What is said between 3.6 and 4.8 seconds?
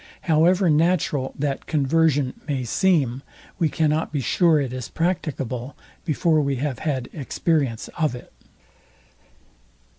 cannot be sure it